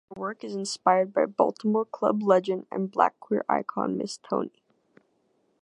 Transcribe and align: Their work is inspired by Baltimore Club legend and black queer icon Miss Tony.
Their 0.15 0.19
work 0.19 0.43
is 0.43 0.55
inspired 0.55 1.13
by 1.13 1.27
Baltimore 1.27 1.85
Club 1.85 2.23
legend 2.23 2.65
and 2.71 2.89
black 2.89 3.19
queer 3.19 3.45
icon 3.47 3.97
Miss 3.97 4.17
Tony. 4.17 4.63